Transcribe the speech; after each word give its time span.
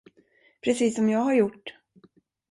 Precis 0.61 0.95
som 0.95 1.09
jag 1.09 1.19
har 1.19 1.33
gjort. 1.33 1.73